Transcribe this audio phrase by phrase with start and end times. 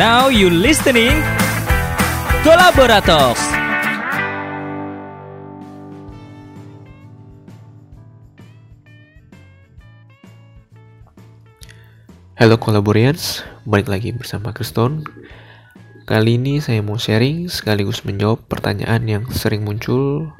[0.00, 1.12] Now you listening
[2.40, 3.36] Kolaborators.
[12.32, 15.04] Halo Collaborations, balik lagi bersama Kriston.
[16.08, 20.32] Kali ini saya mau sharing sekaligus menjawab pertanyaan yang sering muncul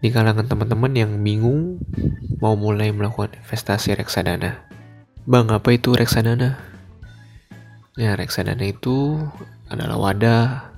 [0.00, 1.84] di kalangan teman-teman yang bingung
[2.40, 4.64] mau mulai melakukan investasi reksadana.
[5.28, 6.69] Bang, apa itu reksadana?
[8.00, 9.20] Ya, reksadana itu
[9.68, 10.72] adalah wadah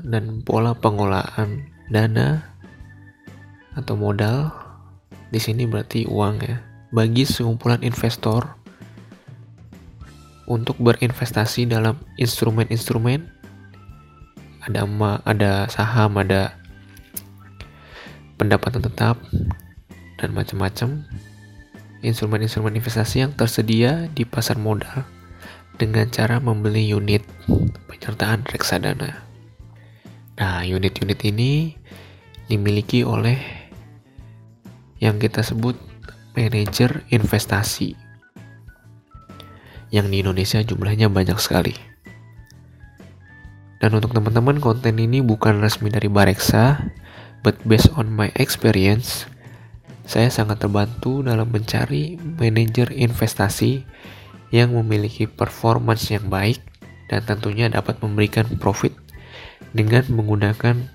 [0.00, 2.56] dan pola pengelolaan dana
[3.76, 4.48] atau modal.
[5.28, 6.64] Di sini berarti uang ya,
[6.96, 8.56] bagi sekumpulan investor
[10.48, 13.28] untuk berinvestasi dalam instrumen-instrumen
[14.64, 16.56] ada ma ada saham, ada
[18.40, 19.20] pendapatan tetap,
[20.16, 21.04] dan macam-macam.
[22.00, 25.19] Instrumen-instrumen investasi yang tersedia di pasar modal
[25.80, 27.24] dengan cara membeli unit
[27.88, 29.24] penyertaan reksadana.
[30.36, 31.72] Nah, unit-unit ini
[32.52, 33.40] dimiliki oleh
[35.00, 35.80] yang kita sebut
[36.36, 37.96] manajer investasi.
[39.88, 41.72] Yang di Indonesia jumlahnya banyak sekali.
[43.80, 46.92] Dan untuk teman-teman konten ini bukan resmi dari Bareksa,
[47.40, 49.24] but based on my experience,
[50.04, 53.88] saya sangat terbantu dalam mencari manajer investasi
[54.50, 56.58] yang memiliki performance yang baik
[57.10, 58.94] dan tentunya dapat memberikan profit
[59.74, 60.86] dengan menggunakan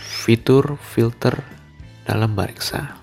[0.00, 1.40] fitur filter
[2.04, 2.96] dalam Bareksa.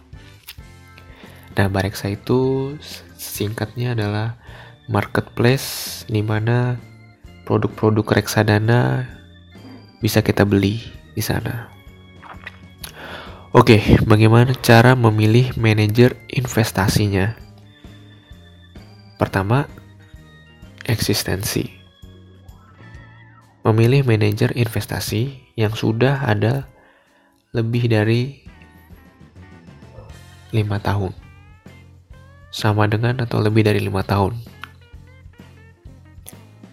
[1.57, 2.73] Nah, Bareksa itu
[3.17, 4.37] singkatnya adalah
[4.89, 6.79] marketplace di mana
[7.45, 9.05] produk-produk reksadana
[9.99, 10.81] bisa kita beli
[11.13, 11.69] di sana.
[13.49, 17.48] Oke, bagaimana cara memilih manajer investasinya?
[19.19, 19.67] Pertama,
[20.87, 21.67] eksistensi.
[23.67, 26.71] Memilih manajer investasi yang sudah ada
[27.51, 28.47] lebih dari
[30.55, 31.11] lima tahun.
[32.49, 34.39] Sama dengan atau lebih dari lima tahun.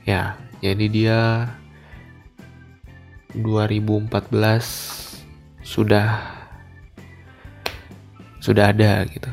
[0.07, 1.21] Ya, jadi dia
[3.35, 4.07] 2014
[5.67, 6.23] sudah
[8.39, 9.29] sudah ada gitu.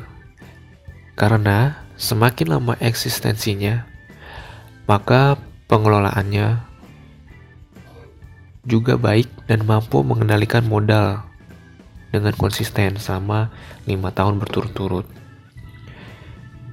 [1.13, 3.85] Karena semakin lama eksistensinya,
[4.89, 5.37] maka
[5.69, 6.63] pengelolaannya
[8.63, 11.23] juga baik dan mampu mengendalikan modal
[12.13, 13.51] dengan konsisten selama
[13.89, 15.09] lima tahun berturut-turut.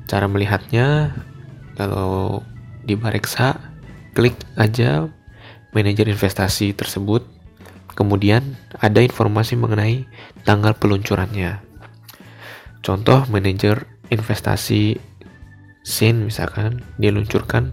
[0.06, 1.16] Cara melihatnya,
[1.74, 2.42] kalau
[2.82, 3.56] di Bareksa,
[4.12, 5.06] klik aja
[5.70, 7.24] manajer investasi tersebut,
[7.94, 10.06] kemudian ada informasi mengenai
[10.42, 11.62] tanggal peluncurannya.
[12.82, 14.98] Contoh manajer investasi
[15.80, 17.72] SIN misalkan diluncurkan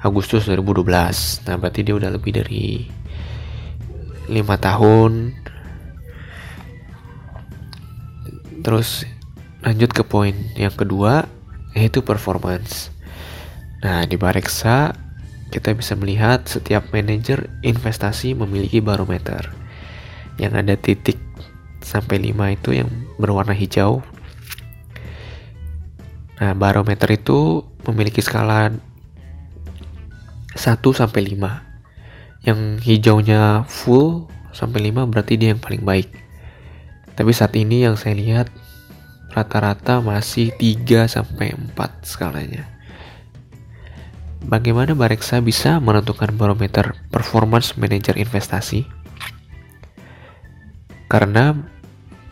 [0.00, 0.86] Agustus 2012.
[1.48, 2.86] Nah, berarti dia udah lebih dari
[4.30, 5.34] lima tahun.
[8.62, 9.06] Terus
[9.66, 11.26] lanjut ke poin yang kedua
[11.74, 12.94] yaitu performance.
[13.82, 14.94] Nah, di Bareksa
[15.50, 19.54] kita bisa melihat setiap manajer investasi memiliki barometer
[20.36, 21.16] yang ada titik
[21.80, 24.02] sampai 5 itu yang berwarna hijau
[26.36, 28.68] Nah, barometer itu memiliki skala
[30.52, 31.64] 1 sampai 5.
[32.44, 36.12] Yang hijaunya full sampai 5 berarti dia yang paling baik.
[37.16, 38.52] Tapi saat ini yang saya lihat
[39.32, 42.68] rata-rata masih 3 sampai 4 skalanya.
[44.44, 48.84] Bagaimana Bareksa bisa menentukan barometer performance manager investasi?
[51.08, 51.56] Karena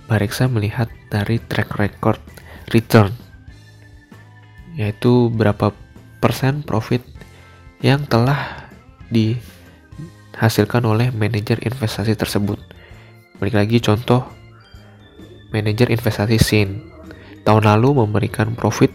[0.04, 2.20] Bareksa melihat dari track record
[2.68, 3.23] return
[4.74, 5.70] yaitu berapa
[6.18, 7.02] persen profit
[7.84, 8.70] yang telah
[9.12, 12.58] dihasilkan oleh manajer investasi tersebut.
[13.38, 14.26] Balik lagi contoh
[15.54, 16.82] manajer investasi SIN
[17.46, 18.90] tahun lalu memberikan profit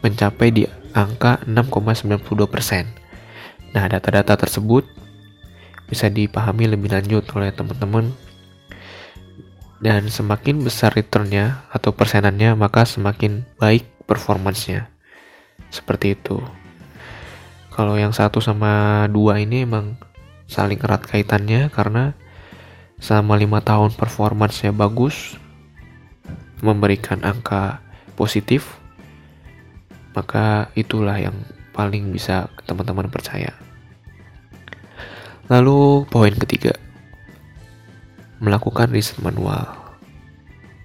[0.00, 0.64] mencapai di
[0.96, 3.70] angka 6,92%.
[3.70, 4.82] Nah, data-data tersebut
[5.86, 8.14] bisa dipahami lebih lanjut oleh teman-teman
[9.82, 14.90] dan semakin besar returnnya atau persenannya maka semakin baik performancenya
[15.68, 16.40] seperti itu.
[17.70, 20.00] Kalau yang satu sama dua ini emang
[20.50, 22.18] saling erat kaitannya karena
[22.98, 25.38] selama lima tahun performancenya bagus
[26.60, 27.80] memberikan angka
[28.18, 28.76] positif
[30.12, 31.32] maka itulah yang
[31.70, 33.54] paling bisa teman-teman percaya.
[35.46, 36.74] Lalu poin ketiga
[38.42, 39.70] melakukan riset manual.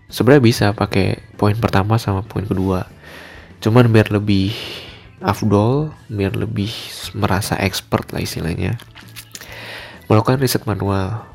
[0.07, 2.94] Sebenarnya bisa pakai poin pertama sama poin kedua
[3.65, 4.53] cuman biar lebih
[5.25, 6.69] afdol biar lebih
[7.17, 8.77] merasa expert lah istilahnya.
[10.05, 11.25] Melakukan riset manual.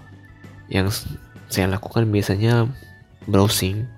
[0.71, 1.11] Yang
[1.51, 2.71] saya lakukan biasanya
[3.27, 3.91] browsing.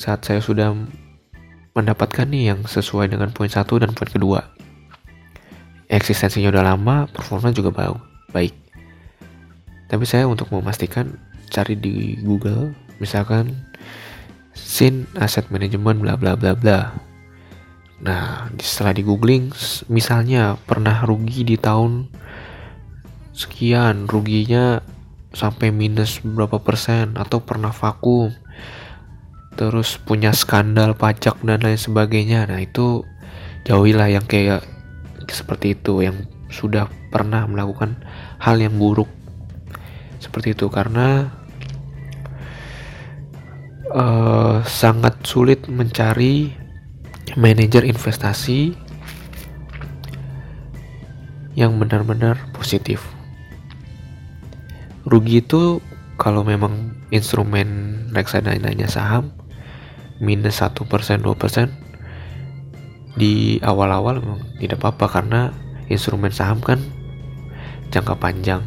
[0.00, 0.72] Saat saya sudah
[1.76, 4.48] mendapatkan nih yang sesuai dengan poin satu dan poin kedua.
[5.92, 7.68] Eksistensinya udah lama performa juga
[8.32, 8.56] baik.
[9.92, 11.20] Tapi saya untuk memastikan
[11.52, 13.52] cari di Google misalkan
[14.56, 16.96] sin asset management bla bla bla bla.
[18.00, 19.52] Nah setelah di googling
[19.92, 22.08] misalnya pernah rugi di tahun
[23.36, 24.80] sekian ruginya
[25.36, 28.32] sampai minus berapa persen atau pernah vakum
[29.56, 32.48] terus punya skandal pajak dan lain sebagainya.
[32.48, 33.04] Nah itu
[33.64, 34.64] jauhilah yang kayak
[35.28, 37.96] seperti itu yang sudah pernah melakukan
[38.38, 39.08] hal yang buruk.
[40.20, 41.32] Seperti itu karena
[43.96, 46.52] uh, sangat sulit mencari
[47.34, 48.76] manajer investasi
[51.56, 53.00] yang benar-benar positif.
[55.08, 55.80] Rugi itu
[56.20, 59.32] kalau memang instrumen reksadana saham
[60.20, 61.16] minus 1% 2%
[63.16, 65.40] di awal-awal memang tidak apa-apa karena
[65.88, 66.80] instrumen saham kan
[67.92, 68.64] jangka panjang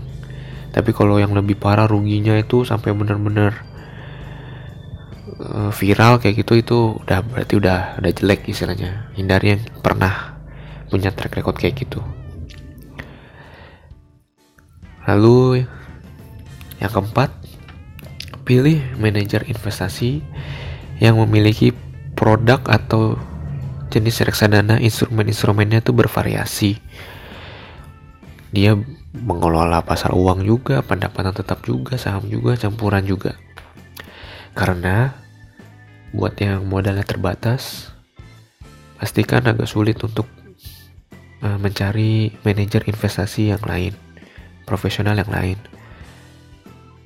[0.69, 3.68] tapi kalau yang lebih parah ruginya itu sampai benar-benar
[5.39, 9.09] uh, viral kayak gitu itu udah berarti udah udah jelek istilahnya.
[9.15, 10.37] Hindari yang pernah
[10.91, 12.03] punya track record kayak gitu.
[15.07, 15.65] Lalu
[16.79, 17.33] yang keempat
[18.45, 20.21] pilih manajer investasi
[20.99, 21.71] yang memiliki
[22.13, 23.15] produk atau
[23.89, 26.71] jenis reksadana instrumen-instrumennya itu bervariasi.
[28.49, 28.73] Dia
[29.13, 33.37] mengelola pasar uang juga, pendapatan tetap juga, saham juga, campuran juga.
[34.53, 35.13] Karena
[36.11, 37.93] buat yang modalnya terbatas,
[38.97, 40.25] pastikan agak sulit untuk
[41.45, 43.93] uh, mencari manajer investasi yang lain,
[44.65, 45.57] profesional yang lain.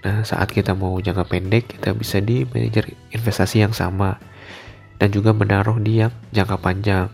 [0.04, 4.20] Nah, saat kita mau jangka pendek, kita bisa di manajer investasi yang sama
[5.00, 7.08] dan juga menaruh di yang jangka panjang.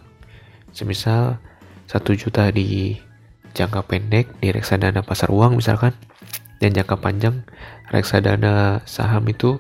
[0.74, 1.38] Semisal
[1.86, 2.98] satu juta di
[3.54, 5.94] jangka pendek di reksadana pasar uang misalkan
[6.62, 7.42] dan jangka panjang
[7.90, 9.58] reksadana saham itu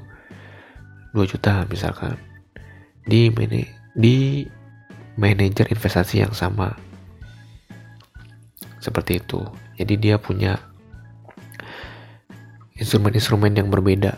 [1.13, 2.17] 2 juta misalkan.
[3.06, 3.65] Di mani
[3.97, 4.45] di
[5.17, 6.77] manajer investasi yang sama.
[8.79, 9.44] Seperti itu.
[9.75, 10.56] Jadi dia punya
[12.79, 14.15] instrumen-instrumen yang berbeda.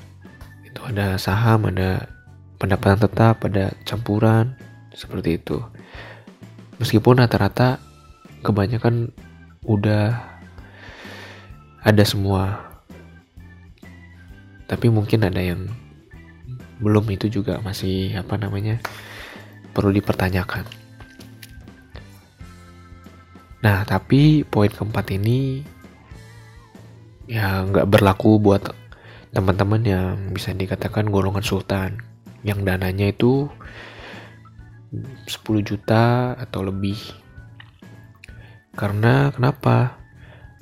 [0.67, 2.05] Itu ada saham ada
[2.61, 4.53] pendapatan tetap ada campuran
[4.93, 5.57] seperti itu.
[6.77, 7.81] Meskipun rata-rata
[8.45, 9.09] kebanyakan
[9.65, 10.17] udah
[11.81, 12.69] ada semua.
[14.69, 15.67] Tapi mungkin ada yang
[16.81, 18.81] belum itu juga masih apa namanya
[19.71, 20.65] perlu dipertanyakan
[23.61, 25.61] nah tapi poin keempat ini
[27.29, 28.73] ya nggak berlaku buat
[29.31, 32.01] teman-teman yang bisa dikatakan golongan sultan
[32.41, 33.47] yang dananya itu
[34.91, 35.29] 10
[35.63, 37.21] juta atau lebih
[38.71, 39.99] karena kenapa?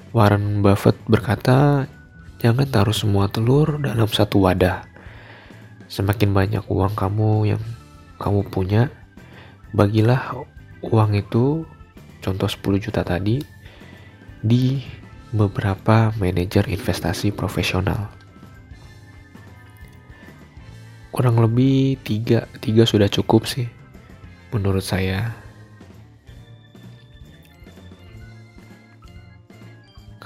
[0.09, 1.85] Warren Buffett berkata,
[2.41, 4.88] jangan taruh semua telur dalam satu wadah.
[5.89, 7.63] Semakin banyak uang kamu yang
[8.21, 8.93] kamu punya,
[9.73, 10.45] bagilah
[10.85, 11.65] uang itu,
[12.21, 13.41] contoh 10 juta tadi,
[14.45, 14.79] di
[15.33, 18.13] beberapa manajer investasi profesional.
[21.09, 23.67] Kurang lebih tiga, tiga sudah cukup sih
[24.53, 25.35] menurut saya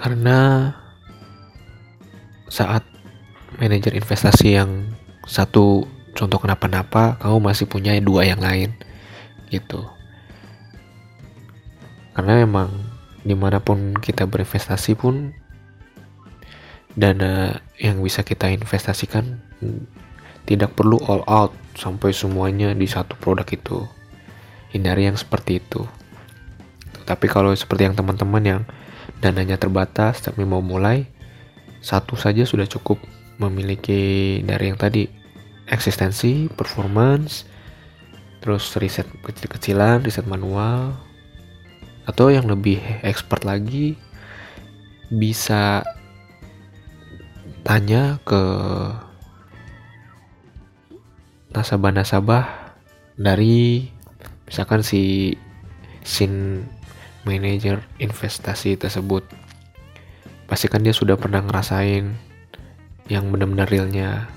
[0.03, 0.67] Karena
[2.51, 2.84] saat
[3.55, 4.84] manajer investasi yang
[5.24, 8.75] satu contoh kenapa-napa, kamu masih punya dua yang lain.
[9.50, 9.82] Gitu.
[12.13, 12.70] Karena memang
[13.24, 15.34] di mana pun kita berinvestasi pun
[16.94, 19.42] dana yang bisa kita investasikan
[20.46, 23.88] tidak perlu all out sampai semuanya di satu produk itu.
[24.75, 25.86] Hindari yang seperti itu.
[27.03, 28.62] Tapi kalau seperti yang teman-teman yang
[29.20, 31.08] dananya terbatas tapi mau mulai
[31.84, 33.00] satu saja sudah cukup
[33.41, 35.07] memiliki dari yang tadi
[35.69, 37.47] eksistensi, performance,
[38.43, 40.93] terus riset kecil-kecilan, riset manual,
[42.03, 43.95] atau yang lebih expert lagi
[45.07, 45.87] bisa
[47.63, 48.43] tanya ke
[51.55, 52.75] nasabah-nasabah
[53.15, 53.87] dari
[54.49, 55.33] misalkan si
[56.03, 56.67] sin
[57.23, 59.23] manajer investasi tersebut.
[60.49, 62.32] Pastikan dia sudah pernah ngerasain
[63.12, 64.27] yang benar-benar realnya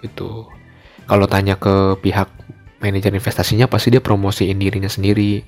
[0.00, 0.46] itu.
[1.06, 2.28] Kalau tanya ke pihak
[2.82, 5.44] manajer investasinya pasti dia promosiin dirinya sendiri.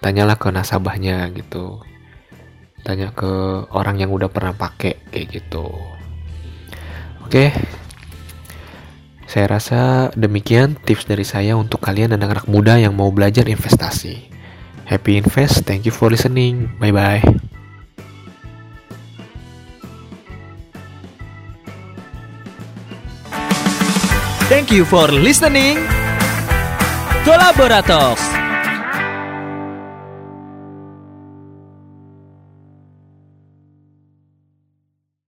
[0.00, 1.80] Tanyalah ke nasabahnya gitu.
[2.84, 5.64] Tanya ke orang yang udah pernah pakai kayak gitu.
[7.24, 7.52] Oke.
[9.24, 14.30] Saya rasa demikian tips dari saya untuk kalian anak-anak muda yang mau belajar investasi.
[14.84, 16.68] Happy invest thank you for listening.
[16.76, 17.53] Bye bye
[24.54, 25.78] Thank you for listening.
[27.26, 28.14] Kolaborator